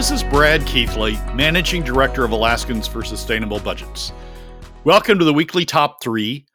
[0.00, 4.14] This is Brad Keithley, Managing Director of Alaskans for Sustainable Budgets.
[4.82, 6.46] Welcome to the weekly top three,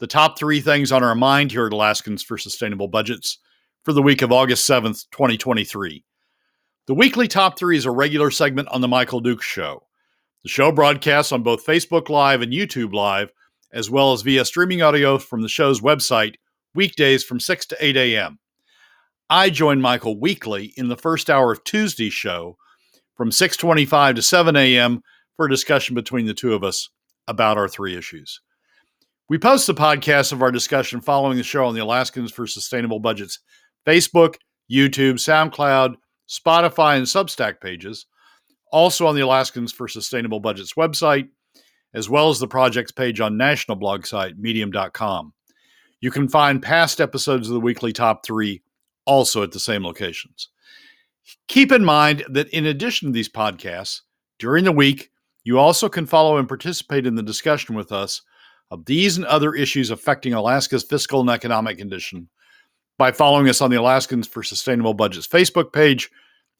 [0.00, 3.40] the top three things on our mind here at Alaskans for Sustainable Budgets
[3.82, 6.02] for the week of August 7th, 2023.
[6.86, 9.82] The weekly top three is a regular segment on The Michael Dukes Show.
[10.42, 13.30] The show broadcasts on both Facebook Live and YouTube Live,
[13.70, 16.36] as well as via streaming audio from the show's website,
[16.74, 18.38] weekdays from 6 to 8 a.m.
[19.28, 22.56] I join Michael weekly in the first hour of Tuesday's show
[23.16, 25.02] from 6:25 to 7 a.m.
[25.36, 26.88] for a discussion between the two of us
[27.28, 28.40] about our three issues.
[29.28, 33.00] We post the podcast of our discussion following the show on the Alaskans for Sustainable
[33.00, 33.38] Budgets
[33.86, 34.36] Facebook,
[34.70, 35.96] YouTube, SoundCloud,
[36.28, 38.06] Spotify, and Substack pages,
[38.70, 41.28] also on the Alaskans for Sustainable Budgets website,
[41.94, 45.32] as well as the project's page on national blog site medium.com.
[46.00, 48.62] You can find past episodes of the weekly top three
[49.06, 50.48] also at the same locations.
[51.48, 54.00] Keep in mind that in addition to these podcasts,
[54.38, 55.10] during the week,
[55.44, 58.22] you also can follow and participate in the discussion with us
[58.70, 62.28] of these and other issues affecting Alaska's fiscal and economic condition
[62.98, 66.10] by following us on the Alaskans for Sustainable Budgets Facebook page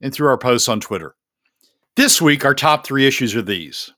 [0.01, 1.15] and through our posts on Twitter.
[1.97, 3.93] This week, our top three issues are these.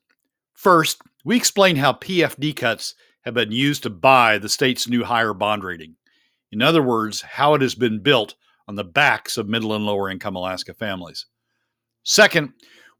[0.53, 5.33] First, we explain how PFD cuts have been used to buy the state's new higher
[5.33, 5.95] bond rating.
[6.51, 8.35] In other words, how it has been built
[8.67, 11.25] on the backs of middle and lower income Alaska families.
[12.03, 12.53] Second,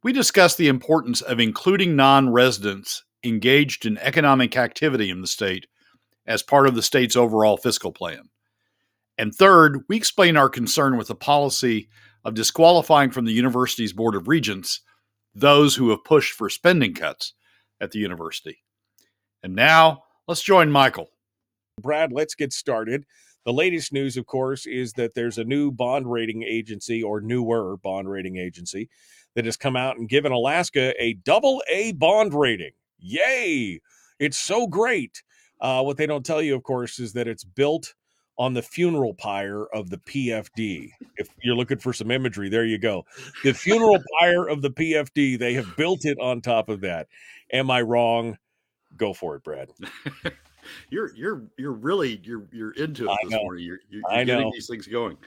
[0.03, 5.67] we discuss the importance of including non residents engaged in economic activity in the state
[6.25, 8.29] as part of the state's overall fiscal plan.
[9.17, 11.89] And third, we explain our concern with the policy
[12.23, 14.81] of disqualifying from the university's Board of Regents
[15.33, 17.33] those who have pushed for spending cuts
[17.79, 18.57] at the university.
[19.43, 21.09] And now, let's join Michael.
[21.81, 23.05] Brad, let's get started.
[23.47, 27.77] The latest news, of course, is that there's a new bond rating agency or newer
[27.77, 28.89] bond rating agency
[29.35, 32.73] that has come out and given Alaska a double A bond rating.
[32.99, 33.79] Yay!
[34.19, 35.23] It's so great.
[35.61, 37.93] Uh, what they don't tell you, of course, is that it's built
[38.37, 40.89] on the funeral pyre of the PFD.
[41.15, 43.05] If you're looking for some imagery, there you go.
[43.45, 47.07] The funeral pyre of the PFD, they have built it on top of that.
[47.53, 48.37] Am I wrong?
[48.97, 49.69] Go for it, Brad.
[50.89, 53.43] you're you're you're really you're you're into it I this know.
[53.43, 53.65] morning.
[53.65, 54.51] You're, you're, you're getting know.
[54.53, 55.17] these things going.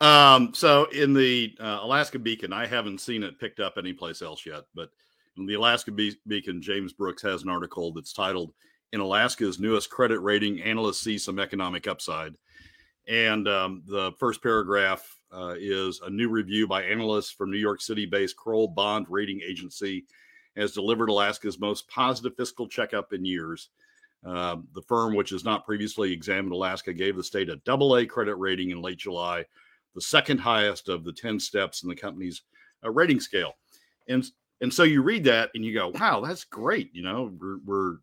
[0.00, 4.44] Um, so in the uh, Alaska Beacon, I haven't seen it picked up anyplace else
[4.44, 4.90] yet, but
[5.36, 8.52] in the Alaska Be- Beacon, James Brooks has an article that's titled
[8.92, 12.34] "In Alaska's Newest Credit Rating, Analysts See Some Economic Upside,"
[13.06, 17.80] and um, the first paragraph uh, is a new review by analysts from New York
[17.80, 20.04] City-based Kroll Bond Rating Agency
[20.56, 23.70] has delivered Alaska's most positive fiscal checkup in years.
[24.24, 28.06] Uh, the firm, which has not previously examined Alaska, gave the state a double A
[28.06, 29.44] credit rating in late July,
[29.94, 32.42] the second highest of the 10 steps in the company's
[32.84, 33.54] uh, rating scale.
[34.08, 34.24] And
[34.60, 36.94] and so you read that and you go, wow, that's great.
[36.94, 37.96] You know, we're, we're,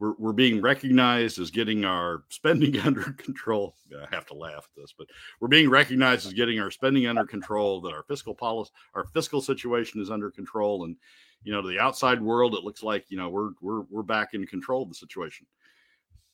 [0.00, 3.76] we're, we're being recognized as getting our spending under control.
[3.96, 5.06] I have to laugh at this, but
[5.40, 9.40] we're being recognized as getting our spending under control, that our fiscal policy, our fiscal
[9.40, 10.82] situation is under control.
[10.84, 10.96] And,
[11.42, 14.34] you know, to the outside world, it looks like, you know, we're, we're, we're back
[14.34, 15.46] in control of the situation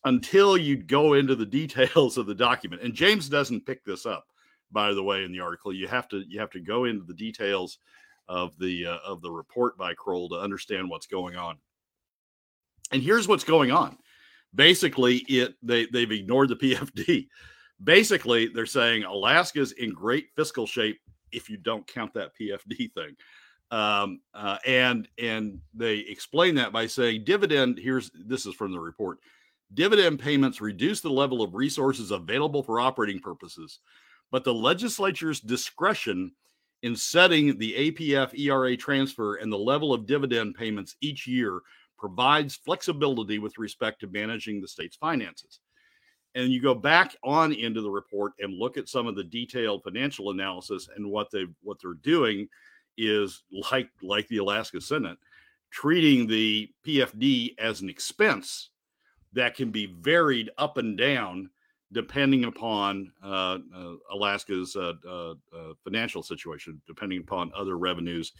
[0.04, 2.82] until you go into the details of the document.
[2.82, 4.26] And James doesn't pick this up,
[4.72, 5.72] by the way, in the article.
[5.72, 7.78] You have to, you have to go into the details
[8.28, 11.59] of the, uh, of the report by Kroll to understand what's going on.
[12.92, 13.98] And here's what's going on.
[14.54, 17.26] Basically, it they they've ignored the PFD.
[17.82, 21.00] Basically, they're saying Alaska's in great fiscal shape
[21.32, 23.16] if you don't count that PFD thing.
[23.75, 27.77] Um, uh, and and they explain that by saying dividend.
[27.77, 29.19] Here's this is from the report.
[29.75, 33.81] Dividend payments reduce the level of resources available for operating purposes,
[34.31, 36.31] but the legislature's discretion
[36.84, 41.61] in setting the APF ERA transfer and the level of dividend payments each year
[41.99, 45.59] provides flexibility with respect to managing the state's finances.
[46.37, 49.83] And you go back on into the report and look at some of the detailed
[49.83, 52.48] financial analysis and what they what they're doing
[52.97, 55.19] is like like the Alaska Senate
[55.71, 58.71] treating the PFD as an expense
[59.33, 61.51] that can be varied up and down
[61.93, 68.33] depending upon uh, uh, Alaska's uh, uh, uh, financial situation, depending upon other revenues,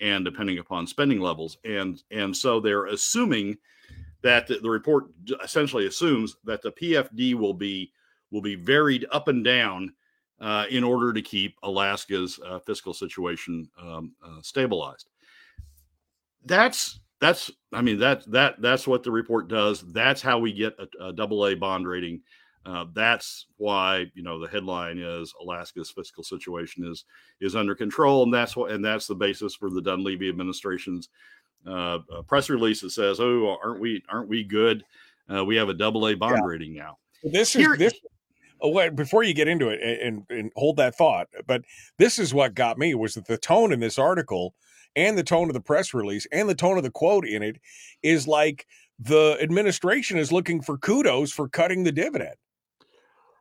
[0.00, 1.58] and depending upon spending levels.
[1.64, 3.58] And and so they're assuming
[4.22, 5.06] that the, the report
[5.42, 7.92] essentially assumes that the PFD will be
[8.30, 9.92] will be varied up and down
[10.42, 15.08] uh, in order to keep Alaska's uh, fiscal situation um, uh, stabilized.
[16.44, 19.82] That's that's I mean that that that's what the report does.
[19.92, 22.20] That's how we get a, double A bond rating
[22.66, 27.04] Uh, that's why you know the headline is Alaska's fiscal situation is
[27.40, 31.08] is under control, and that's what and that's the basis for the Dunleavy administration's
[31.66, 34.84] uh, press release that says, "Oh, aren't we aren't we good?
[35.32, 36.44] Uh, we have a double A bond yeah.
[36.44, 37.94] rating now." This is Here, this.
[38.62, 41.62] Oh, before you get into it and, and hold that thought, but
[41.98, 44.54] this is what got me was that the tone in this article
[44.94, 47.56] and the tone of the press release and the tone of the quote in it
[48.02, 48.66] is like
[48.98, 52.36] the administration is looking for kudos for cutting the dividend.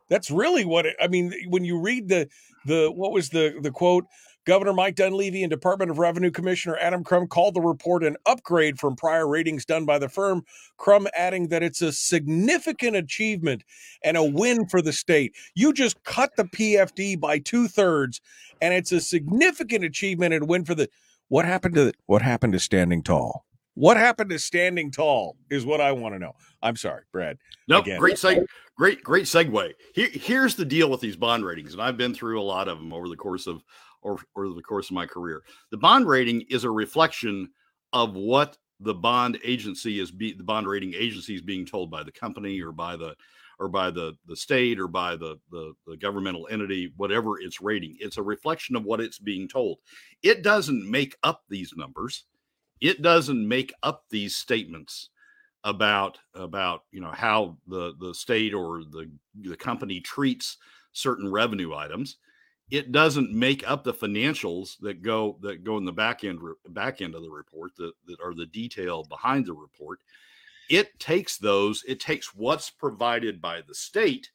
[0.09, 1.33] That's really what it, I mean.
[1.47, 2.27] When you read the
[2.65, 4.05] the what was the the quote?
[4.45, 8.79] Governor Mike Dunleavy and Department of Revenue Commissioner Adam Crum called the report an upgrade
[8.79, 10.43] from prior ratings done by the firm.
[10.77, 13.63] Crum adding that it's a significant achievement
[14.03, 15.35] and a win for the state.
[15.53, 18.19] You just cut the PFD by two thirds,
[18.61, 20.89] and it's a significant achievement and win for the.
[21.27, 23.45] What happened to what happened to standing tall?
[23.75, 26.33] What happened to standing tall is what I want to know.
[26.61, 27.37] I'm sorry, Brad.
[27.67, 28.45] No, nope, great seg-
[28.75, 29.73] great great segue.
[29.93, 32.79] Here, here's the deal with these bond ratings, and I've been through a lot of
[32.79, 33.63] them over the course of
[34.01, 35.43] or over the course of my career.
[35.69, 37.49] The bond rating is a reflection
[37.93, 42.03] of what the bond agency is be the bond rating agency is being told by
[42.03, 43.15] the company or by the
[43.59, 47.95] or by the the state or by the, the the governmental entity whatever it's rating.
[47.99, 49.77] It's a reflection of what it's being told.
[50.23, 52.25] It doesn't make up these numbers.
[52.81, 55.09] It doesn't make up these statements
[55.63, 59.11] about about you know how the the state or the
[59.41, 60.57] the company treats
[60.91, 62.17] certain revenue items
[62.71, 66.39] it doesn't make up the financials that go that go in the back end
[66.69, 69.99] back end of the report that, that are the detail behind the report
[70.69, 74.31] it takes those it takes what's provided by the state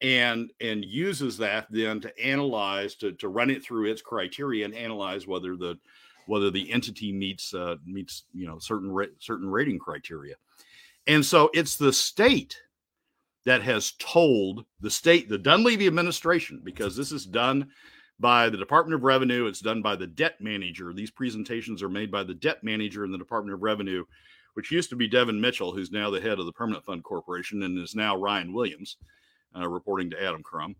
[0.00, 4.74] and and uses that then to analyze to, to run it through its criteria and
[4.74, 5.78] analyze whether the
[6.26, 10.36] whether the entity meets uh, meets you know certain ra- certain rating criteria.
[11.06, 12.56] And so it's the state
[13.44, 17.68] that has told the state, the Dunleavy administration, because this is done
[18.18, 20.92] by the Department of Revenue, it's done by the debt manager.
[20.92, 24.04] These presentations are made by the debt manager in the Department of Revenue,
[24.54, 27.62] which used to be Devin Mitchell, who's now the head of the Permanent Fund Corporation,
[27.62, 28.98] and is now Ryan Williams,
[29.56, 30.76] uh, reporting to Adam Crum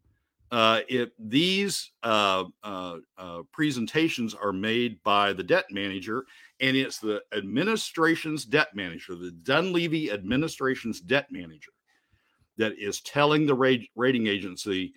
[0.51, 6.25] uh, it these uh, uh, uh, presentations are made by the debt manager,
[6.61, 11.71] and it's the administration's debt manager, the Dunleavy administration's debt manager,
[12.61, 14.93] that is telling the rating agency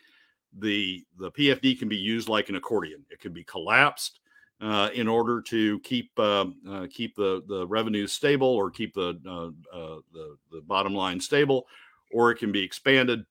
[0.60, 3.04] the the PFD can be used like an accordion.
[3.10, 4.20] It can be collapsed
[4.62, 9.20] uh, in order to keep um, uh, keep the the revenues stable or keep the,
[9.24, 11.66] the the bottom line stable,
[12.12, 13.26] or it can be expanded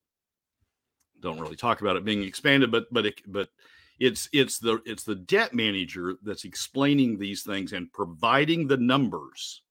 [1.23, 3.49] don't really talk about it being expanded, but but it, but
[3.99, 9.62] it's it's the it's the debt manager that's explaining these things and providing the numbers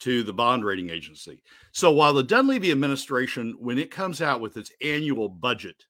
[0.00, 1.42] to the bond rating agency.
[1.72, 5.84] So while the Dunleavy administration, when it comes out with its annual budget,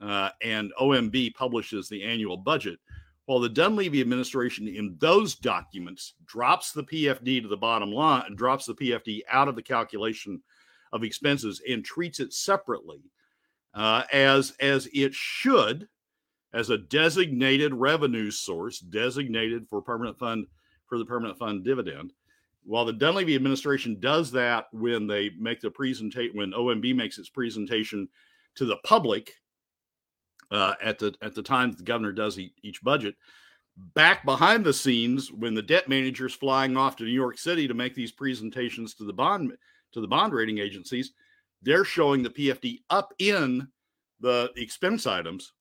[0.00, 2.78] uh, and OMB publishes the annual budget,
[3.26, 8.66] while the Dunleavy administration in those documents drops the PFD to the bottom line, drops
[8.66, 10.42] the PFD out of the calculation
[10.92, 13.02] of expenses and treats it separately
[13.74, 15.86] uh, as as it should,
[16.52, 20.46] as a designated revenue source, designated for permanent fund
[20.86, 22.12] for the permanent fund dividend.
[22.64, 27.28] While the Dunleavy administration does that when they make the presentation, when OMB makes its
[27.28, 28.08] presentation
[28.56, 29.32] to the public
[30.50, 33.14] uh, at the at the time the governor does each budget,
[33.94, 37.66] back behind the scenes when the debt manager is flying off to New York City
[37.66, 39.52] to make these presentations to the bond
[39.92, 41.12] to the bond rating agencies,
[41.62, 43.66] they're showing the PFD up in
[44.20, 45.52] the expense items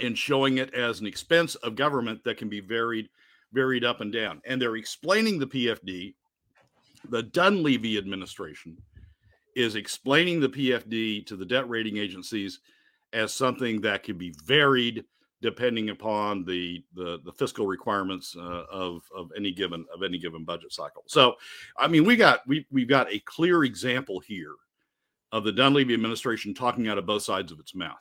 [0.00, 3.08] and showing it as an expense of government that can be varied
[3.54, 6.14] varied up and down and they're explaining the pfd
[7.10, 8.76] the dunleavy administration
[9.56, 12.60] is explaining the pfd to the debt rating agencies
[13.12, 15.04] as something that can be varied
[15.40, 20.44] depending upon the the, the fiscal requirements uh, of of any given of any given
[20.44, 21.34] budget cycle so
[21.78, 24.54] i mean we got we we've got a clear example here
[25.34, 27.98] of the Dunleavy administration talking out of both sides of its mouth.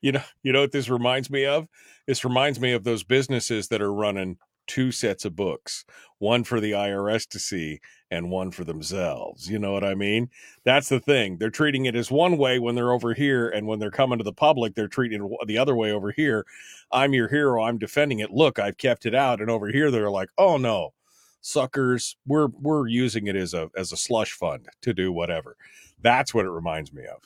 [0.00, 1.66] You know, you know what this reminds me of?
[2.06, 4.38] This reminds me of those businesses that are running
[4.72, 5.84] two sets of books,
[6.18, 7.78] one for the IRS to see
[8.10, 9.46] and one for themselves.
[9.46, 10.30] You know what I mean?
[10.64, 11.36] That's the thing.
[11.36, 14.24] They're treating it as one way when they're over here, and when they're coming to
[14.24, 16.46] the public, they're treating it the other way over here.
[16.90, 17.62] I'm your hero.
[17.62, 18.30] I'm defending it.
[18.30, 19.42] Look, I've kept it out.
[19.42, 20.94] And over here, they're like, oh no,
[21.42, 22.16] suckers.
[22.26, 25.56] We're we're using it as a as a slush fund to do whatever.
[26.00, 27.20] That's what it reminds me of.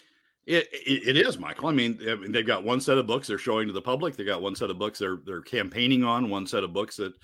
[0.46, 1.68] It, it, it is, Michael.
[1.68, 1.98] I mean,
[2.28, 4.14] they've got one set of books they're showing to the public.
[4.14, 6.30] They got one set of books they're they're campaigning on.
[6.30, 7.14] One set of books that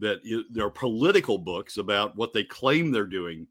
[0.00, 0.20] that
[0.50, 3.46] they're political books about what they claim they're doing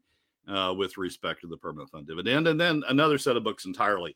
[0.48, 4.14] uh, with respect to the permanent fund dividend, and then another set of books entirely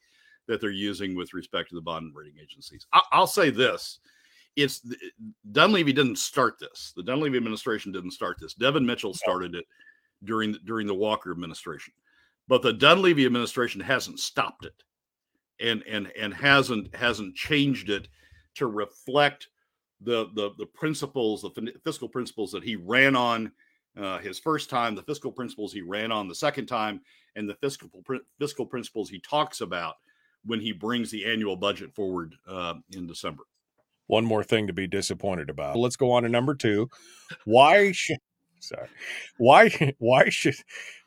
[0.48, 2.86] that they're using with respect to the bond rating agencies.
[2.92, 4.00] I, will say this:
[4.54, 4.86] it's
[5.50, 6.92] Dunleavy didn't start this.
[6.94, 8.52] The Dunleavy administration didn't start this.
[8.52, 9.64] Devin Mitchell started it
[10.24, 11.94] during during the Walker administration,
[12.48, 14.82] but the Dunleavy administration hasn't stopped it,
[15.60, 18.08] and and and hasn't hasn't changed it
[18.56, 19.48] to reflect
[20.00, 23.52] the the the principles, the fiscal principles that he ran on
[23.96, 27.00] uh, his first time, the fiscal principles he ran on the second time,
[27.34, 27.90] and the fiscal
[28.38, 29.94] fiscal principles he talks about
[30.44, 33.44] when he brings the annual budget forward uh, in December.
[34.06, 35.76] One more thing to be disappointed about.
[35.76, 36.88] Let's go on to number two.
[37.44, 38.18] Why should
[38.60, 38.88] sorry?
[39.38, 40.56] Why why should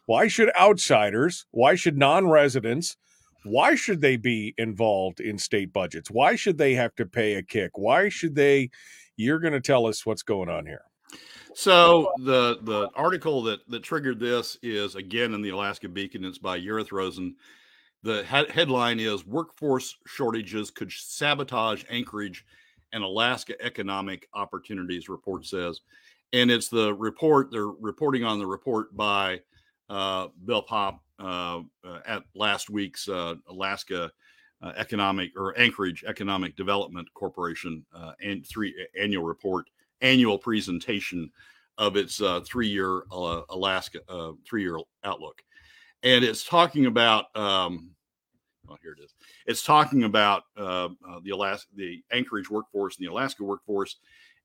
[0.06, 1.46] why should outsiders?
[1.52, 2.98] Why should non-residents?
[3.44, 6.12] Why should they be involved in state budgets?
[6.12, 7.78] Why should they have to pay a kick?
[7.78, 8.70] Why should they?
[9.18, 10.84] You're going to tell us what's going on here.
[11.54, 16.24] So the the article that that triggered this is again in the Alaska Beacon.
[16.24, 17.36] It's by Yereth Rosen.
[18.04, 22.46] The he- headline is "Workforce Shortages Could Sabotage Anchorage
[22.94, 25.82] and Alaska Economic Opportunities." Report says,
[26.34, 29.42] and it's the report they're reporting on the report by
[29.90, 34.12] uh, Bill uh, at last week's uh, Alaska
[34.62, 39.70] uh, Economic or Anchorage Economic Development Corporation uh, and three annual report
[40.02, 41.30] annual presentation
[41.78, 45.42] of its uh, three-year uh, Alaska uh, three-year outlook,
[46.04, 47.36] and it's talking about.
[47.36, 47.92] Um,
[48.70, 49.14] oh, here it is.
[49.46, 53.98] It's talking about uh, uh, the Alaska, the Anchorage workforce and the Alaska workforce,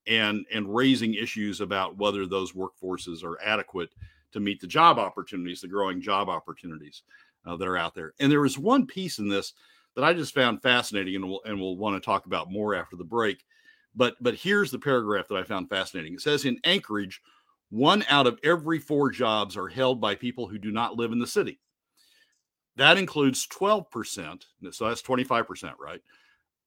[0.07, 3.91] and and raising issues about whether those workforces are adequate
[4.35, 7.03] to meet the job opportunities, the growing job opportunities
[7.47, 8.13] uh, that are out there.
[8.21, 9.55] And there was one piece in this
[9.95, 12.97] that I just found fascinating, and we'll, and we'll want to talk about more after
[12.97, 13.45] the break.
[13.95, 16.15] But but here's the paragraph that I found fascinating.
[16.15, 17.23] It says in Anchorage,
[17.71, 21.21] one out of every four jobs are held by people who do not live in
[21.21, 21.61] the city.
[22.77, 24.43] That includes 12%.
[24.73, 26.03] So that's 25%, right?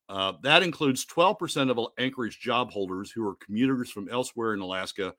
[0.07, 5.13] Uh, that includes 12% of Anchorage job holders who are commuters from elsewhere in Alaska,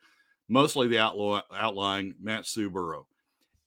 [0.49, 3.07] mostly the outlaw, outlying Mat-Su borough.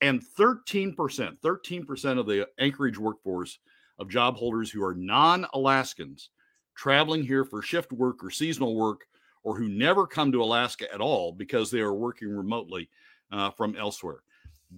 [0.02, 3.60] And 13%, 13% of the Anchorage workforce
[4.00, 6.30] of job holders who are non Alaskans
[6.76, 9.06] traveling here for shift work or seasonal work,
[9.44, 12.90] or who never come to Alaska at all because they are working remotely
[13.32, 14.22] uh, from elsewhere.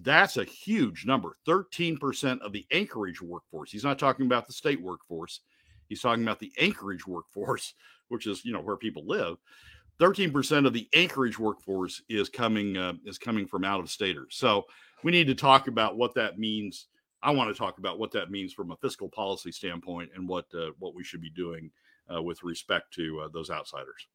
[0.02, 3.70] That's a huge number 13% of the Anchorage workforce.
[3.70, 5.40] He's not talking about the state workforce,
[5.88, 7.74] he's talking about the Anchorage workforce,
[8.08, 9.36] which is you know where people live.
[10.00, 14.36] 13% of the Anchorage workforce is coming uh, is coming from out of staters.
[14.36, 14.64] So
[15.02, 16.88] we need to talk about what that means.
[17.22, 20.46] I want to talk about what that means from a fiscal policy standpoint and what
[20.54, 21.70] uh, what we should be doing
[22.12, 24.08] uh, with respect to uh, those outsiders.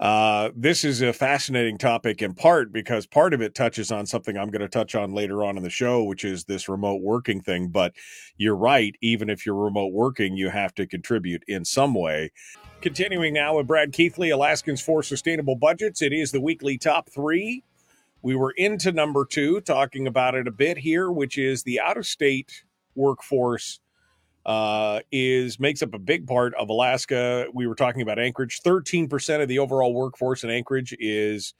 [0.00, 4.38] Uh, this is a fascinating topic in part because part of it touches on something
[4.38, 7.42] I'm going to touch on later on in the show, which is this remote working
[7.42, 7.68] thing.
[7.68, 7.92] But
[8.38, 12.32] you're right, even if you're remote working, you have to contribute in some way.
[12.80, 16.00] Continuing now with Brad Keithley, Alaskans for Sustainable Budgets.
[16.00, 17.62] It is the weekly top three.
[18.22, 21.98] We were into number two, talking about it a bit here, which is the out
[21.98, 23.80] of state workforce
[24.46, 27.48] uh, is makes up a big part of Alaska.
[27.52, 28.60] We were talking about Anchorage.
[28.62, 31.52] Thirteen percent of the overall workforce in Anchorage is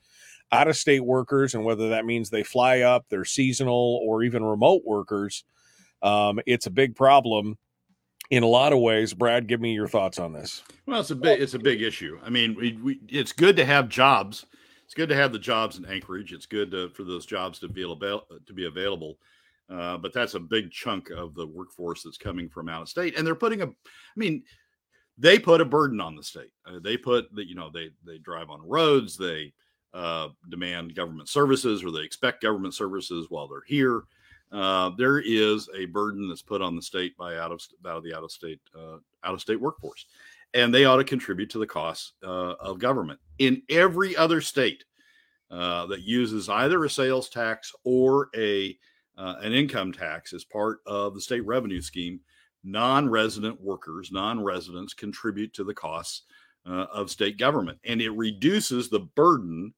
[0.51, 4.43] out of state workers, and whether that means they fly up, they're seasonal, or even
[4.43, 5.43] remote workers,
[6.01, 7.59] um, it's a big problem
[8.31, 9.13] in a lot of ways.
[9.13, 10.63] Brad, give me your thoughts on this.
[10.87, 12.17] Well, it's a big it's a big issue.
[12.23, 14.45] I mean, we, we it's good to have jobs.
[14.85, 16.33] It's good to have the jobs in Anchorage.
[16.33, 19.17] It's good to, for those jobs to be available to be available.
[19.69, 23.17] Uh, but that's a big chunk of the workforce that's coming from out of state,
[23.17, 23.67] and they're putting a.
[23.67, 24.43] I mean,
[25.17, 26.51] they put a burden on the state.
[26.65, 29.17] Uh, they put that you know they they drive on roads.
[29.17, 29.53] They
[29.93, 34.03] uh, demand government services, or they expect government services while they're here.
[34.51, 38.03] Uh, there is a burden that's put on the state by out of out of
[38.03, 40.05] the out of state uh, out of state workforce,
[40.53, 44.83] and they ought to contribute to the costs uh, of government in every other state
[45.49, 48.77] that uses either a sales tax or a
[49.17, 52.19] uh, an income tax as part of the state revenue scheme,
[52.63, 56.23] non resident workers, non residents contribute to the costs
[56.65, 57.77] uh, of state government.
[57.85, 59.73] And it reduces the burden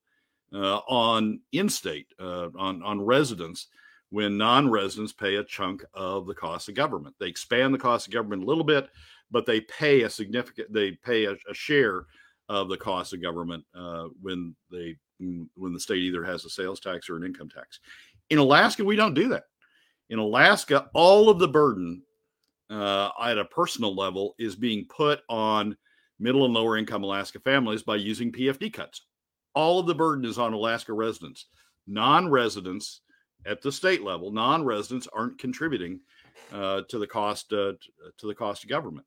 [0.53, 3.68] uh, on in state, uh, on, on residents,
[4.13, 7.15] when non residents pay a chunk of the cost of government.
[7.20, 8.88] They expand the cost of government a little bit,
[9.32, 12.05] but they pay a significant, they pay a, a share
[12.48, 14.98] of the cost of government uh, when they
[15.55, 17.79] when the state either has a sales tax or an income tax.
[18.29, 19.46] In Alaska, we don't do that.
[20.12, 22.03] In Alaska, all of the burden
[22.70, 25.75] uh, at a personal level is being put on
[26.20, 29.08] middle and lower income Alaska families by using PFD cuts.
[29.55, 31.48] All of the burden is on Alaska residents.
[31.88, 33.01] Non residents
[33.46, 36.00] at the state level, non-residents aren't contributing
[36.52, 37.74] uh, to the cost uh,
[38.18, 39.06] to the cost of government,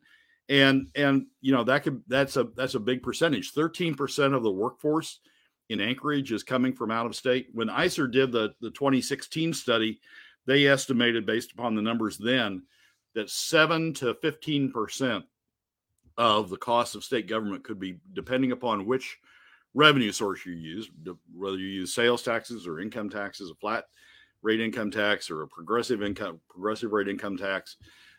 [0.48, 3.52] and and you know that could that's a that's a big percentage.
[3.52, 5.20] Thirteen percent of the workforce
[5.68, 7.48] in Anchorage is coming from out of state.
[7.52, 10.00] When ISER did the the 2016 study,
[10.46, 12.62] they estimated based upon the numbers then
[13.14, 15.24] that seven to 15 percent
[16.18, 19.18] of the cost of state government could be depending upon which
[19.74, 20.90] revenue source you use,
[21.34, 23.84] whether you use sales taxes or income taxes, a flat
[24.46, 27.76] rate income tax or a progressive income progressive rate income tax.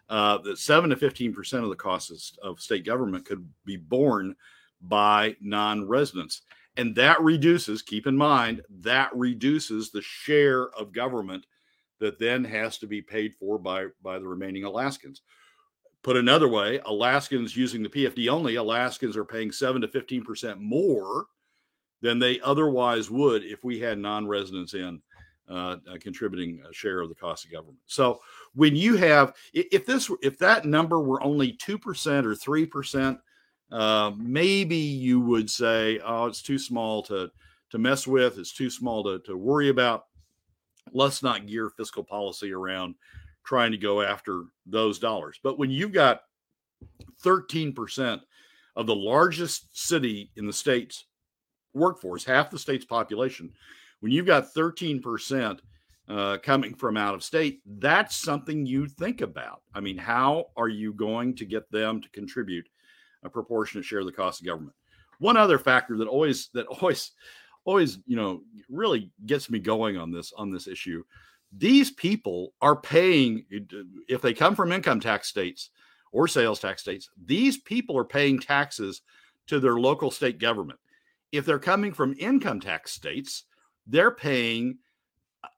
[0.10, 4.36] Uh, that seven to fifteen percent of the costs of state government could be borne
[4.82, 6.42] by non-residents,
[6.76, 7.82] and that reduces.
[7.82, 11.46] Keep in mind that reduces the share of government
[12.00, 15.22] that then has to be paid for by by the remaining Alaskans.
[16.04, 21.26] Put another way, Alaskans using the PFD only, Alaskans are paying 7 to 15% more
[22.02, 25.02] than they otherwise would if we had non residents in
[25.50, 27.77] uh, uh, contributing a share of the cost of government.
[27.86, 28.20] So
[28.54, 33.20] when you have, if this, if that number were only 2% or 3%,
[33.72, 37.30] uh, maybe you would say, oh, it's too small to,
[37.70, 38.38] to mess with.
[38.38, 40.06] It's too small to, to worry about.
[40.94, 42.96] Let's not gear fiscal policy around
[43.46, 45.39] trying to go after those dollars.
[45.42, 46.22] But when you've got
[47.24, 48.22] 13%
[48.75, 51.06] of the largest city in the state's
[51.74, 53.51] workforce, half the state's population,
[54.00, 55.60] when you've got 13%
[56.10, 59.62] uh, coming from out of state, that's something you think about.
[59.74, 62.68] I mean, how are you going to get them to contribute
[63.24, 64.75] a proportionate share of the cost of government?
[65.20, 67.12] One other factor that always that always
[67.68, 71.04] always you know really gets me going on this on this issue
[71.51, 73.46] these people are paying
[74.08, 75.70] if they come from income tax states
[76.12, 79.01] or sales tax states these people are paying taxes
[79.48, 80.80] to their local state government
[81.32, 83.44] if they're coming from income tax states
[83.88, 84.77] they're paying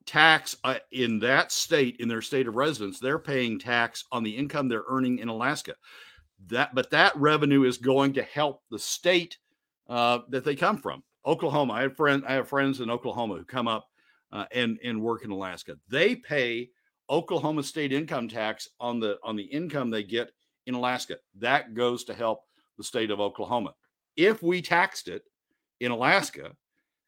[0.05, 4.35] tax uh, in that state in their state of residence they're paying tax on the
[4.35, 5.73] income they're earning in alaska
[6.47, 9.37] that but that revenue is going to help the state
[9.87, 13.43] uh, that they come from oklahoma i have friend i have friends in oklahoma who
[13.43, 13.89] come up
[14.31, 15.77] uh, and and work in Alaska.
[15.89, 16.69] They pay
[17.09, 20.31] Oklahoma state income tax on the on the income they get
[20.67, 21.17] in Alaska.
[21.35, 22.41] That goes to help
[22.77, 23.73] the state of Oklahoma.
[24.15, 25.23] If we taxed it
[25.79, 26.51] in Alaska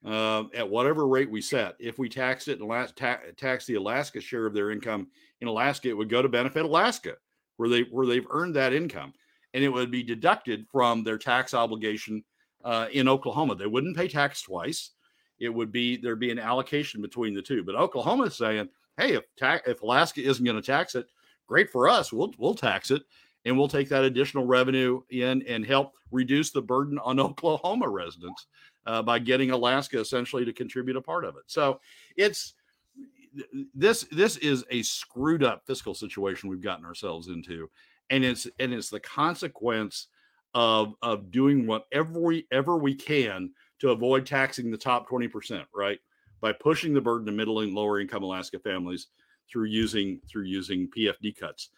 [0.06, 4.20] uh, at whatever rate we set, if we taxed it and ta- tax the Alaska
[4.20, 5.08] share of their income
[5.42, 7.16] in Alaska, it would go to benefit Alaska,
[7.58, 9.14] where they where they've earned that income,
[9.54, 12.24] and it would be deducted from their tax obligation
[12.64, 13.56] uh, in Oklahoma.
[13.56, 14.92] They wouldn't pay tax twice
[15.42, 17.64] it would be there'd be an allocation between the two.
[17.64, 21.08] But Oklahoma is saying, hey, if ta- if Alaska isn't going to tax it,
[21.48, 22.14] great for us.
[22.14, 23.02] We'll we'll tax it
[23.44, 28.46] and we'll take that additional revenue in and help reduce the burden on Oklahoma residents
[28.86, 31.44] uh, by getting Alaska essentially to contribute a part of it.
[31.48, 31.80] So
[32.16, 32.54] it's
[33.74, 37.70] this this is a screwed up fiscal situation we've gotten ourselves into,
[38.10, 40.08] and it's and it's the consequence
[40.54, 46.00] of of doing whatever we ever we can to avoid taxing the top 20%, right?
[46.40, 49.08] By pushing the burden to middle and lower income Alaska families
[49.52, 51.70] through using through using PFD cuts.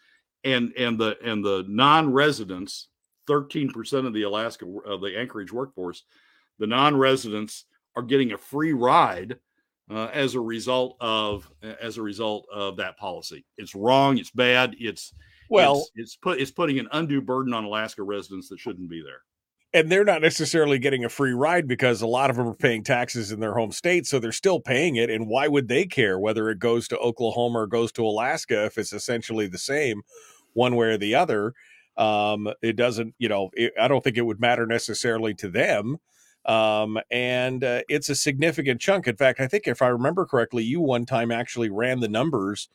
[0.44, 2.88] And and the and the non-residents,
[3.28, 6.04] 13% of the Alaska of the Anchorage workforce,
[6.58, 7.64] the non-residents
[7.96, 9.36] are getting a free ride
[9.90, 13.44] uh, as a result of as a result of that policy.
[13.56, 14.18] It's wrong.
[14.18, 14.74] It's bad.
[14.78, 15.12] It's
[15.50, 19.02] well, it's, it's put it's putting an undue burden on Alaska residents that shouldn't be
[19.02, 19.20] there
[19.74, 22.84] and they're not necessarily getting a free ride because a lot of them are paying
[22.84, 26.18] taxes in their home state so they're still paying it and why would they care
[26.18, 30.02] whether it goes to oklahoma or goes to alaska if it's essentially the same
[30.54, 31.52] one way or the other
[31.96, 35.98] um, it doesn't you know it, i don't think it would matter necessarily to them
[36.46, 40.62] um, and uh, it's a significant chunk in fact i think if i remember correctly
[40.62, 42.68] you one time actually ran the numbers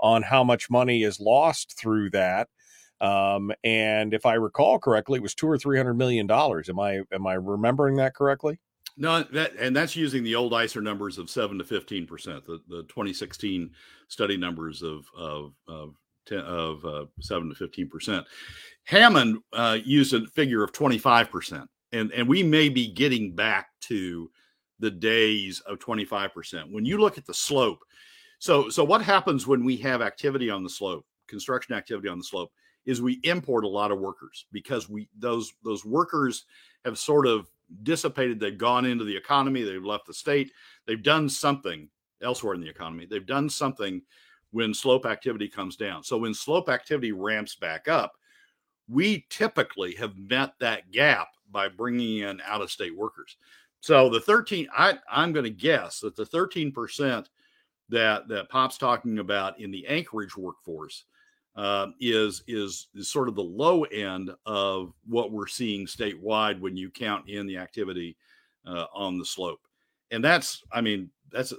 [0.00, 2.48] on how much money is lost through that
[3.00, 6.68] um, and if I recall correctly, it was two or three hundred million dollars.
[6.68, 8.58] Am I am I remembering that correctly?
[8.96, 12.46] No, that and that's using the old ISER numbers of seven to fifteen percent.
[12.46, 13.70] The the 2016
[14.08, 15.94] study numbers of of of,
[16.26, 18.24] 10, of uh, seven to fifteen percent.
[18.84, 23.68] Hammond uh, used a figure of 25 percent, and and we may be getting back
[23.82, 24.30] to
[24.80, 26.72] the days of 25 percent.
[26.72, 27.84] When you look at the slope,
[28.38, 32.24] so so what happens when we have activity on the slope, construction activity on the
[32.24, 32.50] slope?
[32.86, 36.44] is we import a lot of workers because we those those workers
[36.84, 37.50] have sort of
[37.82, 40.52] dissipated they've gone into the economy they've left the state
[40.86, 41.88] they've done something
[42.22, 44.02] elsewhere in the economy they've done something
[44.50, 48.12] when slope activity comes down so when slope activity ramps back up
[48.88, 53.36] we typically have met that gap by bringing in out of state workers.
[53.80, 57.26] So the 13 I, i'm going to guess that the 13%
[57.90, 61.04] that that Popp's talking about in the Anchorage workforce
[61.56, 66.76] uh, is, is is sort of the low end of what we're seeing statewide when
[66.76, 68.16] you count in the activity
[68.66, 69.60] uh, on the slope,
[70.10, 71.52] and that's I mean that's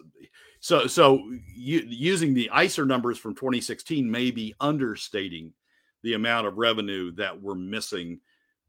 [0.59, 5.53] so so you, using the ISER numbers from 2016 may be understating
[6.03, 8.19] the amount of revenue that we're missing,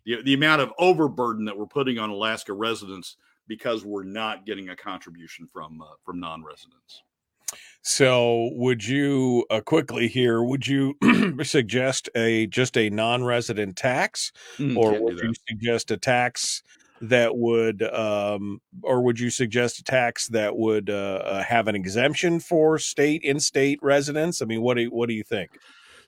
[0.06, 3.16] the, the amount of overburden that we're putting on Alaska residents
[3.48, 7.02] because we're not getting a contribution from uh, from non-residents.
[7.82, 10.42] So, would you uh, quickly here?
[10.42, 10.94] Would you
[11.42, 16.62] suggest a just a non-resident tax, mm, or would you suggest a tax
[17.00, 21.76] that would, um, or would you suggest a tax that would uh, uh, have an
[21.76, 24.40] exemption for state in-state residents?
[24.40, 25.50] I mean, what do you, what do you think?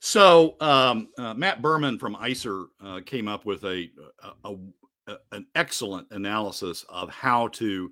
[0.01, 3.91] So, um, uh, Matt Berman from ISER uh, came up with a,
[4.45, 4.55] a,
[5.09, 7.91] a, an excellent analysis of how to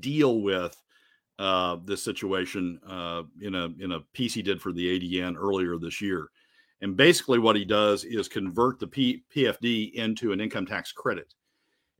[0.00, 0.80] deal with
[1.38, 5.78] uh, this situation uh, in a in a piece he did for the ADN earlier
[5.78, 6.28] this year.
[6.80, 11.34] And basically, what he does is convert the P- PFD into an income tax credit,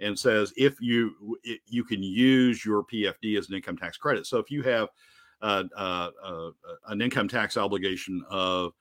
[0.00, 4.26] and says if you you can use your PFD as an income tax credit.
[4.26, 4.88] So if you have
[5.40, 6.50] uh, uh, uh,
[6.88, 8.72] an income tax obligation of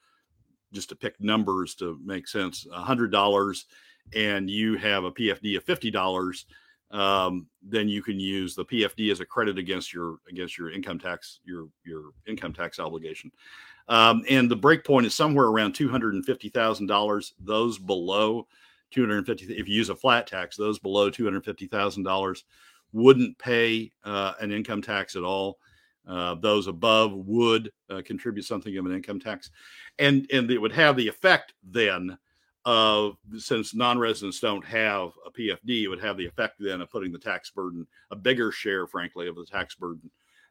[0.72, 3.66] just to pick numbers to make sense, hundred dollars,
[4.14, 6.46] and you have a PFD of fifty dollars
[6.90, 10.98] um, then you can use the PFD as a credit against your against your income
[10.98, 13.30] tax your your income tax obligation.
[13.88, 17.34] Um, and the break point is somewhere around two hundred and fifty thousand dollars.
[17.40, 18.46] Those below
[18.90, 22.04] two hundred fifty, if you use a flat tax, those below two hundred fifty thousand
[22.04, 22.44] dollars
[22.92, 25.58] wouldn't pay uh, an income tax at all.
[26.08, 29.50] Uh, those above would uh, contribute something of an income tax,
[29.98, 32.16] and and it would have the effect then
[32.64, 37.12] of since non-residents don't have a PFD, it would have the effect then of putting
[37.12, 40.10] the tax burden, a bigger share, frankly, of the tax burden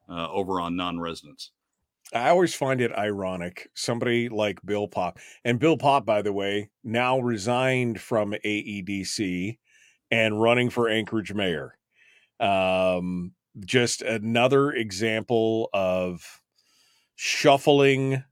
[0.09, 1.51] uh, over on non-residents.
[2.13, 3.69] I always find it ironic.
[3.75, 9.57] Somebody like Bill Popp, and Bill Popp, by the way, now resigned from AEDC
[10.09, 11.77] and running for Anchorage mayor.
[12.39, 13.33] Um,
[13.65, 16.41] just another example of
[17.15, 18.23] shuffling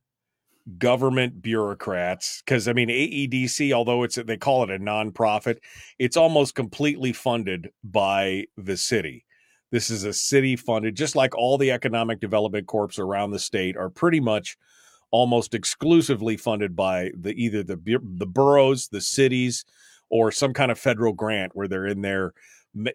[0.79, 5.57] government bureaucrats because i mean aedc although it's they call it a nonprofit
[5.99, 9.25] it's almost completely funded by the city.
[9.71, 13.75] This is a city funded just like all the economic development corps around the state
[13.75, 14.57] are pretty much
[15.11, 17.77] almost exclusively funded by the either the
[18.17, 19.65] the boroughs the cities
[20.09, 22.33] or some kind of federal grant where they're in there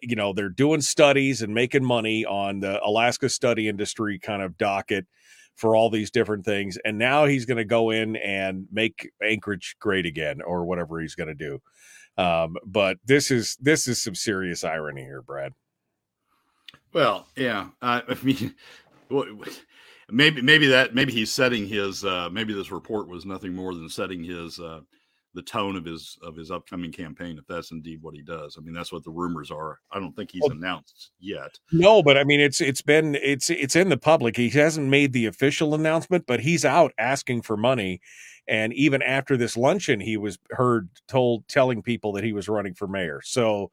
[0.01, 4.57] you know they're doing studies and making money on the alaska study industry kind of
[4.57, 5.07] docket
[5.55, 6.77] for all these different things.
[6.83, 11.15] And now he's going to go in and make Anchorage great again, or whatever he's
[11.15, 11.61] going to do.
[12.17, 15.53] Um, but this is this is some serious irony here, Brad.
[16.93, 18.55] Well, yeah, I mean,
[20.09, 23.87] maybe maybe that maybe he's setting his uh, maybe this report was nothing more than
[23.87, 24.81] setting his uh,
[25.33, 28.57] the tone of his of his upcoming campaign if that's indeed what he does.
[28.57, 29.79] I mean that's what the rumors are.
[29.91, 31.57] I don't think he's well, announced yet.
[31.71, 34.35] No but i mean it's it's been it's it's in the public.
[34.35, 38.01] He hasn't made the official announcement but he's out asking for money.
[38.47, 42.73] And even after this luncheon he was heard told telling people that he was running
[42.73, 43.21] for mayor.
[43.23, 43.71] So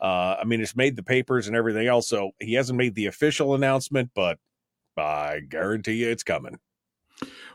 [0.00, 2.08] uh, i mean it's made the papers and everything else.
[2.08, 4.38] So he hasn't made the official announcement but
[4.96, 6.58] i guarantee you it's coming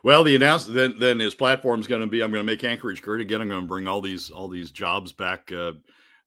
[0.03, 2.63] well, the announcement then then his platform is going to be I'm going to make
[2.63, 3.41] Anchorage great again.
[3.41, 5.73] I'm going to bring all these all these jobs back uh,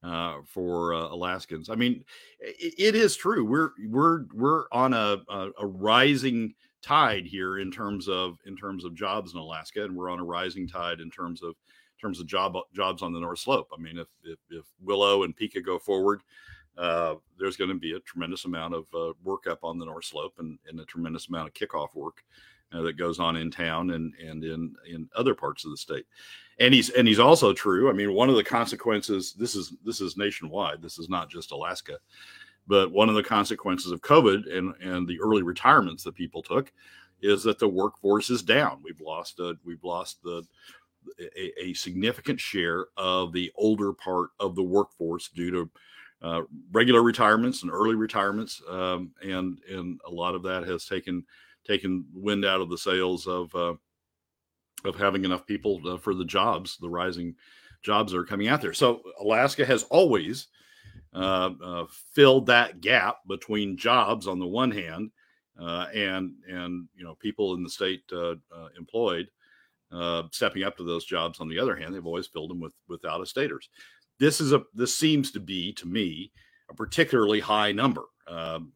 [0.03, 1.70] uh, for uh, Alaskans.
[1.70, 2.05] I mean,
[2.40, 3.44] it, it is true.
[3.44, 8.85] We're we're we're on a, a, a rising tide here in terms of in terms
[8.85, 12.20] of jobs in Alaska, and we're on a rising tide in terms of in terms
[12.20, 13.68] of job jobs on the North Slope.
[13.77, 16.22] I mean, if if, if Willow and Pikka go forward,
[16.77, 20.05] uh, there's going to be a tremendous amount of uh, work up on the North
[20.05, 22.22] Slope and, and a tremendous amount of kickoff work
[22.72, 26.04] that goes on in town and and in in other parts of the state.
[26.61, 27.88] And he's and he's also true.
[27.88, 30.83] I mean, one of the consequences this is this is nationwide.
[30.83, 31.98] This is not just Alaska,
[32.66, 36.72] but one of the consequences of COVID and and the early retirements that people took
[37.20, 38.81] is that the workforce is down.
[38.85, 40.44] We've lost a, we've lost the
[41.18, 45.70] a, a, significant share of the older part of the workforce due to
[46.20, 51.24] uh, regular retirements and early retirements, um, and and a lot of that has taken
[51.68, 53.74] taken wind out of the sails of uh,
[54.85, 57.35] of having enough people uh, for the jobs, the rising
[57.83, 58.72] jobs are coming out there.
[58.72, 60.48] So Alaska has always
[61.14, 65.11] uh, uh filled that gap between jobs on the one hand
[65.61, 68.35] uh, and and you know people in the state uh,
[68.78, 69.28] employed
[70.31, 71.94] stepping up to those jobs on the other hand.
[71.94, 73.68] They've always filled them with with out of staters.
[74.18, 76.33] This is a this seems to be to me
[76.70, 78.72] a particularly high number um,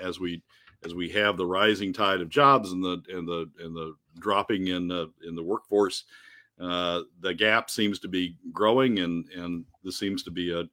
[0.00, 0.42] as we
[0.86, 4.68] as we have the rising tide of jobs and the and the and the dropping
[4.68, 6.04] in the in the workforce,
[6.60, 10.64] uh, the gap seems to be growing, and and this seems to be a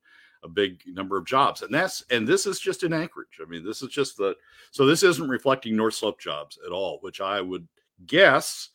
[0.43, 3.39] a big number of jobs, and that's and this is just in Anchorage.
[3.41, 4.35] I mean, this is just the
[4.71, 7.67] so this isn't reflecting North Slope jobs at all, which I would
[8.05, 8.69] guess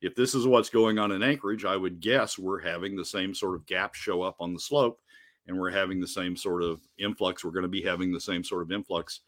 [0.00, 3.34] if this is what's going on in Anchorage, I would guess we're having the same
[3.34, 5.00] sort of gap show up on the slope,
[5.46, 7.42] and we're having the same sort of influx.
[7.42, 9.20] We're going to be having the same sort of influx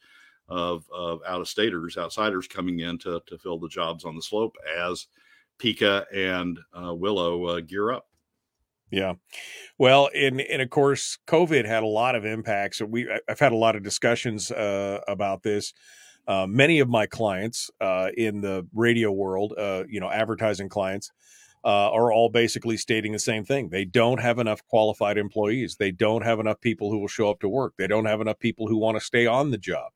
[0.49, 4.23] of, of out of staters, outsiders coming in to, to fill the jobs on the
[4.23, 5.07] slope as
[5.59, 8.07] Pikka and uh, Willow uh, gear up.
[8.91, 9.15] Yeah.
[9.79, 12.81] Well, and and of course, COVID had a lot of impacts.
[12.81, 15.75] We I've had a lot of discussions uh, about this.
[16.29, 21.11] Uh, many of my clients uh, in the radio world, uh, you know, advertising clients,
[21.65, 23.69] uh, are all basically stating the same thing.
[23.69, 25.77] They don't have enough qualified employees.
[25.77, 27.75] They don't have enough people who will show up to work.
[27.77, 29.93] They don't have enough people who want to stay on the job.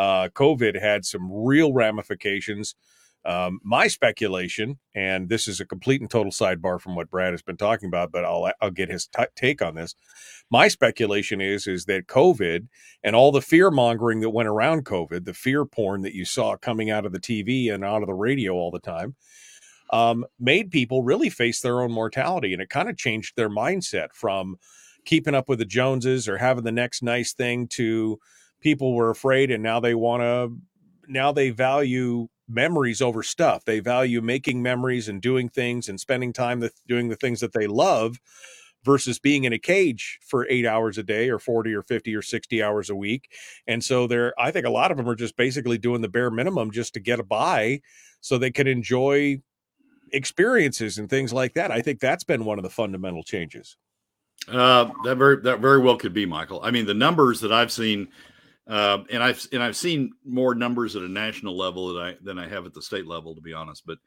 [0.00, 2.74] Uh, COVID had some real ramifications
[3.24, 7.42] um, my speculation, and this is a complete and total sidebar from what Brad has
[7.42, 9.94] been talking about, but I'll I'll get his t- take on this.
[10.50, 12.66] My speculation is is that COVID
[13.04, 16.56] and all the fear mongering that went around COVID, the fear porn that you saw
[16.56, 19.16] coming out of the TV and out of the radio all the time,
[19.92, 24.08] um, made people really face their own mortality, and it kind of changed their mindset
[24.14, 24.56] from
[25.04, 28.18] keeping up with the Joneses or having the next nice thing to
[28.60, 30.56] people were afraid and now they want to
[31.08, 33.64] now they value memories over stuff.
[33.64, 37.66] They value making memories and doing things and spending time doing the things that they
[37.66, 38.18] love
[38.84, 42.22] versus being in a cage for eight hours a day or 40 or 50 or
[42.22, 43.30] 60 hours a week.
[43.66, 46.30] And so they're, I think a lot of them are just basically doing the bare
[46.30, 47.80] minimum just to get a by
[48.20, 49.40] so they can enjoy
[50.12, 51.70] experiences and things like that.
[51.70, 53.76] I think that's been one of the fundamental changes.
[54.48, 56.60] Uh, that very that very well could be, Michael.
[56.62, 58.08] I mean, the numbers that I've seen
[58.66, 62.38] um, and I've and I've seen more numbers at a national level than I than
[62.38, 63.84] I have at the state level, to be honest.
[63.86, 63.98] But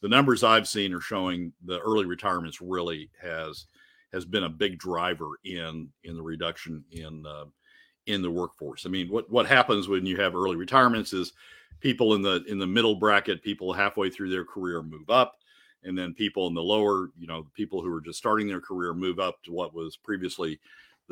[0.00, 3.66] the numbers I've seen are showing the early retirements really has
[4.12, 7.46] has been a big driver in in the reduction in uh,
[8.06, 8.86] in the workforce.
[8.86, 11.32] I mean, what what happens when you have early retirements is
[11.80, 15.38] people in the in the middle bracket, people halfway through their career move up,
[15.82, 18.94] and then people in the lower, you know, people who are just starting their career
[18.94, 20.60] move up to what was previously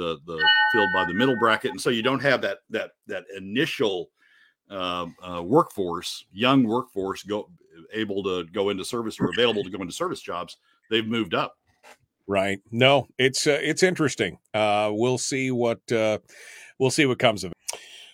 [0.01, 3.25] the the filled by the middle bracket, and so you don't have that that that
[3.37, 4.09] initial
[4.71, 7.51] uh, uh, workforce, young workforce, go
[7.93, 10.57] able to go into service or available to go into service jobs.
[10.91, 11.57] They've moved up.
[12.27, 12.61] Right.
[12.71, 14.39] No, it's uh, it's interesting.
[14.55, 16.19] Uh, we'll see what uh,
[16.79, 17.57] we'll see what comes of it.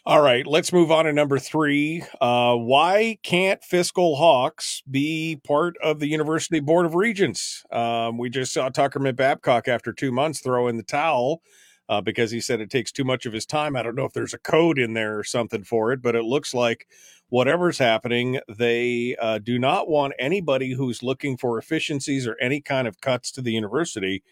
[0.06, 2.04] All right, let's move on to number three.
[2.20, 7.64] Uh, why can't fiscal hawks be part of the University Board of Regents?
[7.72, 11.42] Um, we just saw Tuckerman Babcock after two months throw in the towel
[11.88, 13.76] uh, because he said it takes too much of his time.
[13.76, 16.24] I don't know if there's a code in there or something for it, but it
[16.24, 16.86] looks like
[17.28, 22.86] whatever's happening, they uh, do not want anybody who's looking for efficiencies or any kind
[22.86, 24.22] of cuts to the university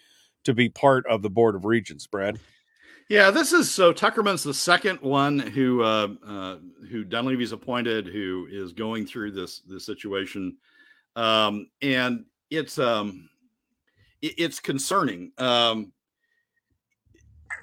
[0.45, 2.39] to be part of the Board of Regents, Brad.
[3.09, 6.57] Yeah, this is so Tuckerman's the second one who uh, uh,
[6.91, 10.57] who Dunleavy's appointed who is going through this this situation,
[11.15, 13.29] um, and it's um,
[14.23, 15.33] it, it's concerning.
[15.37, 15.93] Um,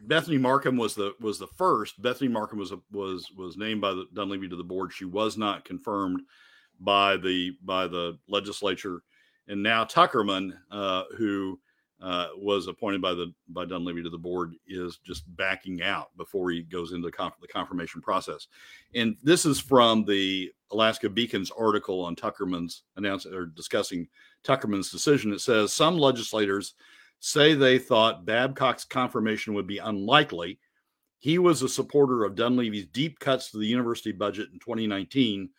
[0.08, 2.02] Bethany Marcum was the was the first.
[2.02, 4.92] Bethany Marcum was a, was was named by the Dunleavy to the board.
[4.92, 6.22] She was not confirmed
[6.80, 9.04] by the by the legislature,
[9.48, 11.60] and now Tuckerman, uh, who
[12.02, 16.50] uh, was appointed by the by Dunleavy to the board, is just backing out before
[16.50, 18.48] he goes into conf- the confirmation process.
[18.96, 24.08] And this is from the Alaska Beacon's article on Tuckerman's announcing or discussing
[24.44, 25.32] Tuckerman's decision.
[25.32, 26.74] It says some legislators
[27.22, 30.60] say they thought Babcock's confirmation would be unlikely.
[31.20, 35.50] He was a supporter of Dunleavy's deep cuts to the university budget in 2019,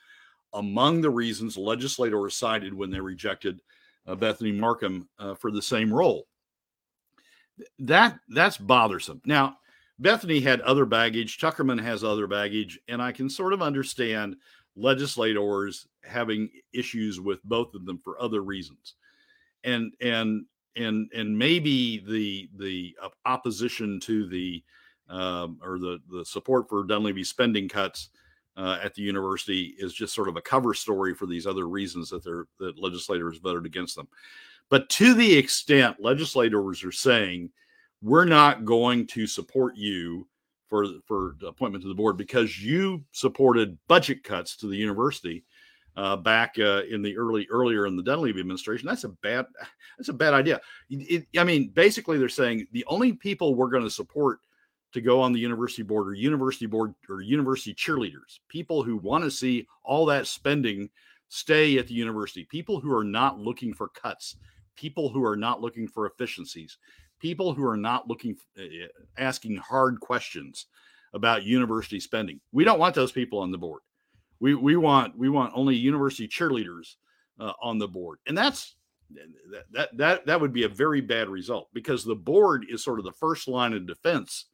[0.54, 3.62] among the reasons legislators cited when they rejected
[4.08, 6.26] uh, Bethany Marcum uh, for the same role.
[7.78, 9.22] That that's bothersome.
[9.24, 9.58] Now,
[10.00, 11.38] Bethany had other baggage.
[11.38, 14.34] Tuckerman has other baggage, and I can sort of understand
[14.74, 18.94] legislators having issues with both of them for other reasons.
[19.62, 24.62] And and and and maybe the the opposition to the
[25.08, 28.10] um, or the the support for Dunleavy spending cuts
[28.56, 32.10] uh, at the university is just sort of a cover story for these other reasons
[32.10, 34.08] that they're that legislators voted against them.
[34.68, 37.50] But to the extent legislators are saying
[38.02, 40.26] we're not going to support you
[40.68, 45.44] for for appointment to the board because you supported budget cuts to the university
[45.96, 48.88] uh, back uh, in the early earlier in the Dunleavy administration.
[48.88, 49.46] That's a bad
[49.98, 50.60] that's a bad idea.
[50.90, 54.40] It, I mean, basically, they're saying the only people we're going to support
[54.92, 59.24] to go on the university board or university board or university cheerleaders, people who want
[59.24, 60.88] to see all that spending
[61.28, 64.36] stay at the university, people who are not looking for cuts,
[64.76, 66.76] people who are not looking for efficiencies,
[67.20, 68.64] people who are not looking uh,
[69.16, 70.66] asking hard questions
[71.14, 72.40] about university spending.
[72.52, 73.80] We don't want those people on the board.
[74.42, 76.96] We we want we want only university cheerleaders
[77.38, 78.74] uh, on the board, and that's
[79.52, 82.98] that, that that that would be a very bad result because the board is sort
[82.98, 84.46] of the first line of defense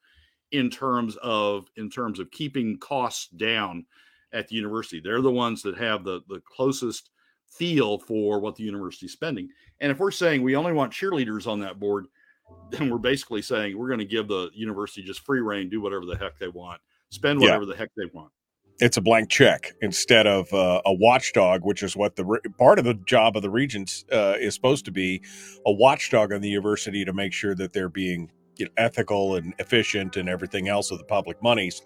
[0.53, 3.87] in terms of in terms of keeping costs down
[4.35, 5.01] at the university.
[5.01, 7.09] They're the ones that have the the closest
[7.47, 9.49] feel for what the university is spending.
[9.81, 12.09] And if we're saying we only want cheerleaders on that board,
[12.71, 16.05] then we're basically saying we're going to give the university just free rein, do whatever
[16.05, 17.71] the heck they want, spend whatever yeah.
[17.71, 18.33] the heck they want.
[18.81, 22.79] It's a blank check instead of uh, a watchdog, which is what the re- part
[22.79, 25.21] of the job of the regents uh, is supposed to be
[25.67, 29.53] a watchdog on the university to make sure that they're being you know, ethical and
[29.59, 31.83] efficient and everything else with the public monies.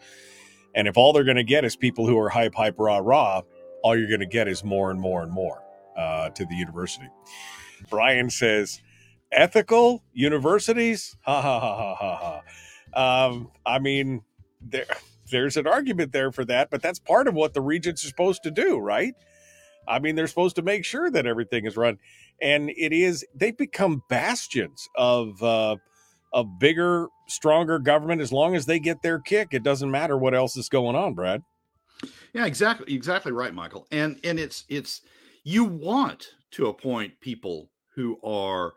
[0.75, 3.43] And if all they're going to get is people who are hype, hype, rah, rah,
[3.83, 5.63] all you're going to get is more and more and more
[5.97, 7.09] uh, to the university.
[7.89, 8.83] Brian says,
[9.33, 11.17] ethical universities?
[11.23, 12.41] Ha ha ha ha ha
[12.95, 13.27] ha.
[13.27, 14.23] Um, I mean,
[14.61, 14.85] there,
[15.33, 18.45] there's an argument there for that, but that's part of what the regents are supposed
[18.45, 19.15] to do, right?
[19.89, 21.99] I mean, they're supposed to make sure that everything is run,
[22.41, 23.27] and it is.
[23.35, 25.77] They've become bastions of uh,
[26.33, 29.49] a bigger, stronger government as long as they get their kick.
[29.51, 31.43] It doesn't matter what else is going on, Brad.
[32.33, 33.87] Yeah, exactly, exactly right, Michael.
[33.91, 35.03] And and it's it's
[35.45, 38.75] you want to appoint people who are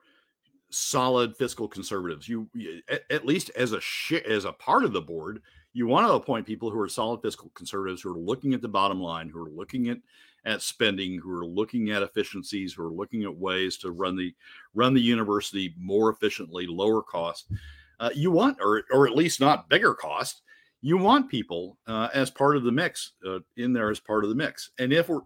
[0.71, 2.27] solid fiscal conservatives.
[2.27, 2.49] You
[2.89, 5.41] at, at least as a sh- as a part of the board,
[5.75, 8.67] you want to appoint people who are solid fiscal conservatives who are looking at the
[8.67, 9.97] bottom line, who are looking at
[10.45, 14.33] at spending, who are looking at efficiencies, who are looking at ways to run the
[14.73, 17.51] run the university more efficiently, lower cost.
[17.99, 20.43] Uh, you want, or or at least not bigger cost.
[20.81, 24.29] You want people uh, as part of the mix uh, in there as part of
[24.29, 24.71] the mix.
[24.79, 25.21] And if we're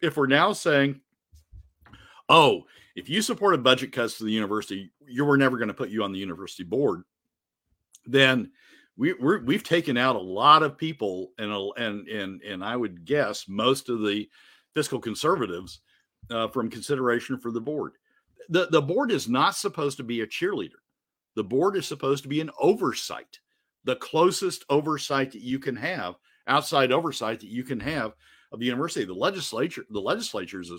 [0.00, 1.02] if we're now saying,
[2.30, 2.62] oh,
[2.96, 6.02] if you supported budget cuts to the university, you were never going to put you
[6.02, 7.02] on the university board,
[8.06, 8.50] then
[9.02, 13.04] we we have taken out a lot of people and and and and I would
[13.04, 14.28] guess most of the
[14.76, 15.80] fiscal conservatives
[16.30, 17.94] uh, from consideration for the board.
[18.48, 20.80] The, the board is not supposed to be a cheerleader.
[21.34, 23.40] The board is supposed to be an oversight,
[23.84, 26.14] the closest oversight that you can have,
[26.46, 28.12] outside oversight that you can have
[28.52, 29.04] of the university.
[29.04, 30.70] The legislature, the legislature is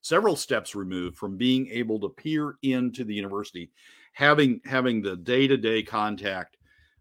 [0.00, 3.70] several steps removed from being able to peer into the university,
[4.14, 6.55] having having the day to day contact,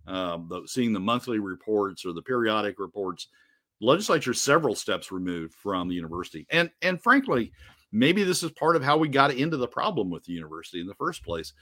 [0.07, 3.27] um, the, seeing the monthly reports or the periodic reports
[3.81, 6.45] legislature several steps removed from the university.
[6.49, 7.51] And and frankly,
[7.91, 10.87] maybe this is part of how we got into the problem with the university in
[10.87, 11.53] the first place.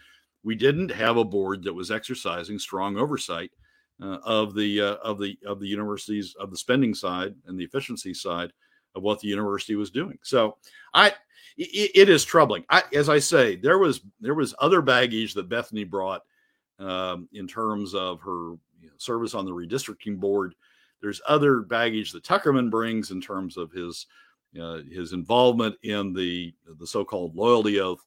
[0.44, 3.52] We didn't have a board that was exercising strong oversight
[4.02, 7.64] uh, of the uh, of the of the universities of the spending side and the
[7.64, 8.52] efficiency side
[8.96, 10.18] of what the university was doing.
[10.22, 10.58] So
[10.94, 11.14] I
[11.58, 12.66] it, it is troubling.
[12.70, 16.22] I, as I say, there was there was other baggage that Bethany brought
[16.84, 20.54] um, in terms of her you know, service on the redistricting board
[21.04, 24.08] there's other baggage that Tuckerman brings in terms of his
[24.60, 28.04] uh, his involvement in the the so-called loyalty oath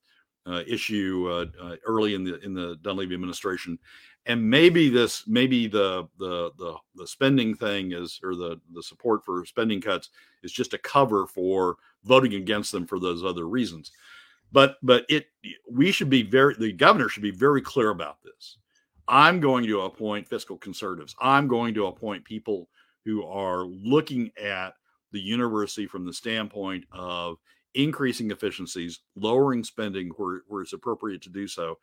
[0.46, 3.78] uh, issue uh, uh, early in the in the Dunleavy administration,
[4.24, 9.24] and maybe this maybe the the the the spending thing is or the the support
[9.24, 10.08] for spending cuts
[10.42, 13.92] is just a cover for voting against them for those other reasons.
[14.52, 15.26] But but it
[15.70, 18.56] we should be very the governor should be very clear about this.
[19.08, 21.14] I'm going to appoint fiscal conservatives.
[21.20, 22.68] I'm going to appoint people
[23.04, 24.74] who are looking at
[25.12, 27.38] the university from the standpoint of
[27.74, 31.78] increasing efficiencies, lowering spending where, where it's appropriate to do so.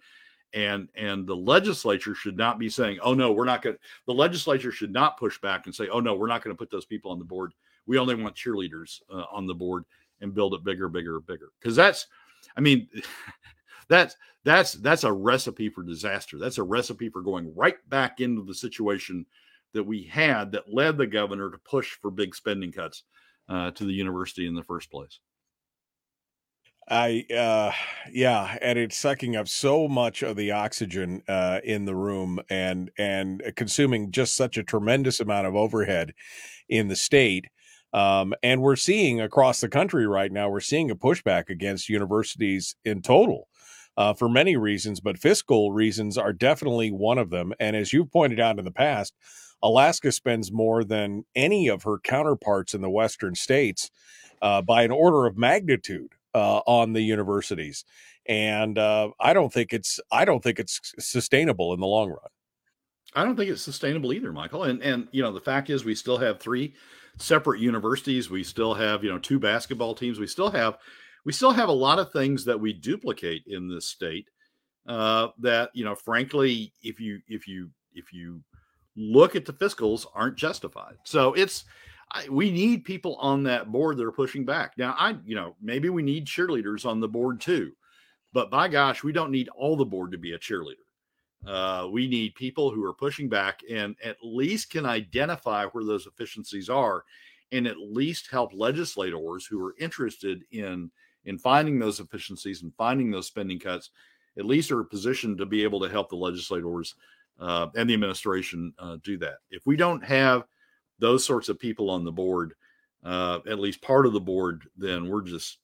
[0.53, 4.13] And and the legislature should not be saying, "Oh no, we're not going." To the
[4.13, 6.85] legislature should not push back and say, "Oh no, we're not going to put those
[6.85, 7.53] people on the board.
[7.87, 9.85] We only want cheerleaders uh, on the board
[10.21, 12.05] and build it bigger, bigger, bigger." Because that's,
[12.55, 12.87] I mean,
[13.87, 16.37] that's that's that's a recipe for disaster.
[16.37, 19.25] That's a recipe for going right back into the situation
[19.73, 23.03] that we had that led the governor to push for big spending cuts
[23.49, 25.19] uh, to the university in the first place.
[26.89, 27.71] I uh
[28.11, 32.91] yeah, and it's sucking up so much of the oxygen uh in the room and
[32.97, 36.13] and consuming just such a tremendous amount of overhead
[36.67, 37.45] in the state.
[37.93, 42.75] Um and we're seeing across the country right now we're seeing a pushback against universities
[42.83, 43.47] in total.
[43.95, 47.53] Uh, for many reasons, but fiscal reasons are definitely one of them.
[47.59, 49.13] And as you've pointed out in the past,
[49.61, 53.91] Alaska spends more than any of her counterparts in the western states
[54.41, 57.85] uh, by an order of magnitude uh, on the universities,
[58.25, 62.19] and uh, I don't think it's I don't think it's sustainable in the long run.
[63.15, 64.63] I don't think it's sustainable either, Michael.
[64.63, 66.73] And and you know the fact is we still have three
[67.17, 68.29] separate universities.
[68.29, 70.19] We still have you know two basketball teams.
[70.19, 70.77] We still have
[71.25, 74.29] we still have a lot of things that we duplicate in this state.
[74.85, 78.41] Uh, that you know, frankly, if you if you if you
[78.95, 80.95] look at the fiscals, aren't justified.
[81.03, 81.63] So it's
[82.11, 84.73] I, we need people on that board that are pushing back.
[84.77, 87.71] Now, I you know maybe we need cheerleaders on the board too,
[88.33, 90.75] but by gosh, we don't need all the board to be a cheerleader.
[91.47, 96.07] Uh, we need people who are pushing back and at least can identify where those
[96.07, 97.03] efficiencies are
[97.51, 100.89] and at least help legislators who are interested in
[101.25, 103.89] in finding those efficiencies and finding those spending cuts
[104.37, 106.95] at least are positioned to be able to help the legislators
[107.39, 110.43] uh, and the administration uh, do that if we don't have
[110.99, 112.53] those sorts of people on the board
[113.03, 115.59] uh, at least part of the board then we're just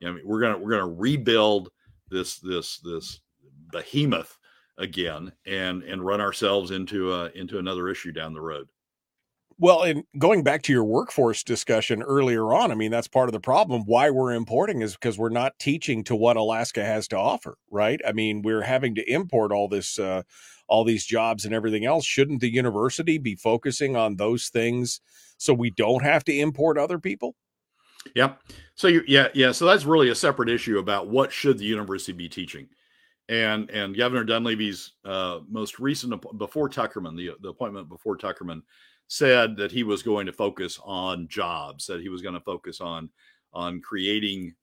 [0.00, 1.70] you know, we're gonna we're gonna rebuild
[2.10, 3.20] this this this
[3.70, 4.36] behemoth
[4.78, 8.68] again and and run ourselves into a into another issue down the road.
[9.62, 13.34] Well, and going back to your workforce discussion earlier on, I mean, that's part of
[13.34, 13.82] the problem.
[13.84, 18.00] Why we're importing is because we're not teaching to what Alaska has to offer, right?
[18.08, 20.22] I mean, we're having to import all this, uh,
[20.66, 22.06] all these jobs and everything else.
[22.06, 25.02] Shouldn't the university be focusing on those things
[25.36, 27.36] so we don't have to import other people?
[28.14, 28.36] Yeah.
[28.76, 29.52] So you, yeah, yeah.
[29.52, 32.66] So that's really a separate issue about what should the university be teaching
[33.30, 38.62] and and Governor Dunleavy's uh, most recent before Tuckerman, the the appointment before Tuckerman,
[39.10, 42.80] said that he was going to focus on jobs, that he was going to focus
[42.80, 43.10] on
[43.52, 44.54] on creating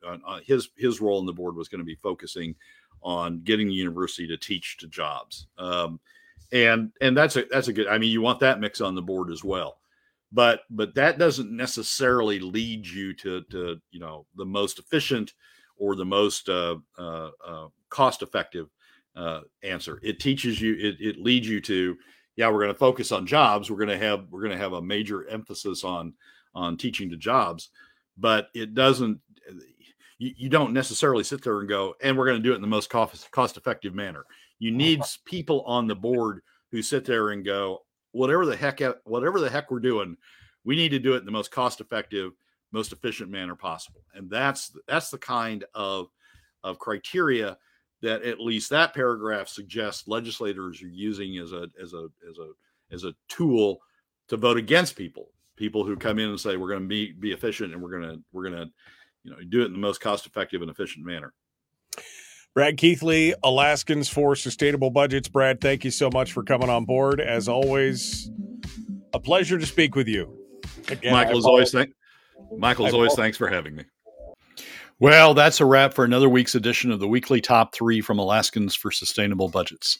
[0.45, 2.55] his his role in the board was going to be focusing
[3.03, 5.99] on getting the university to teach to jobs, um,
[6.53, 7.87] and and that's a that's a good.
[7.87, 9.79] I mean, you want that mix on the board as well,
[10.31, 15.33] but but that doesn't necessarily lead you to to you know the most efficient
[15.75, 18.69] or the most uh, uh, uh, cost effective
[19.17, 19.99] uh, answer.
[20.03, 21.97] It teaches you, it, it leads you to,
[22.37, 23.69] yeah, we're going to focus on jobs.
[23.69, 26.13] We're going to have we're going to have a major emphasis on
[26.55, 27.69] on teaching to jobs,
[28.17, 29.19] but it doesn't.
[30.19, 32.61] You, you don't necessarily sit there and go, and we're going to do it in
[32.61, 34.23] the most cost cost effective manner.
[34.59, 34.77] You uh-huh.
[34.77, 39.39] need people on the board who sit there and go, whatever the heck eh, whatever
[39.39, 40.15] the heck we're doing,
[40.63, 42.31] we need to do it in the most cost effective
[42.71, 44.01] most efficient manner possible.
[44.13, 46.07] And that's that's the kind of
[46.63, 47.57] of criteria
[48.01, 52.49] that at least that paragraph suggests legislators are using as a as a as a
[52.91, 53.79] as a tool
[54.27, 55.29] to vote against people.
[55.55, 58.03] People who come in and say we're going to be be efficient and we're going
[58.03, 58.71] to we're going to
[59.23, 61.33] you know do it in the most cost effective and efficient manner.
[62.53, 65.27] Brad keithley alaskans for sustainable budgets.
[65.27, 67.19] Brad thank you so much for coming on board.
[67.19, 68.29] As always
[69.13, 70.33] a pleasure to speak with you.
[70.89, 71.91] Again, michael as always thank
[72.55, 73.83] Michael, as always, thanks for having me.
[74.99, 78.73] Well, that's a wrap for another week's edition of the weekly top three from Alaskans
[78.73, 79.99] for Sustainable Budgets.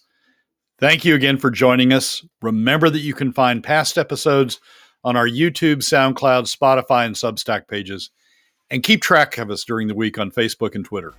[0.79, 2.25] Thank you again for joining us.
[2.41, 4.59] Remember that you can find past episodes
[5.03, 8.09] on our YouTube, SoundCloud, Spotify, and Substack pages,
[8.71, 11.13] and keep track of us during the week on Facebook and Twitter.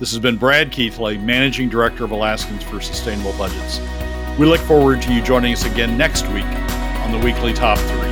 [0.00, 3.80] This has been Brad Keithley, Managing Director of Alaskans for Sustainable Budgets.
[4.36, 8.05] We look forward to you joining us again next week on the weekly top three.